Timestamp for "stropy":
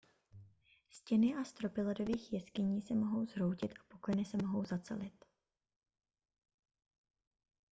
1.43-1.81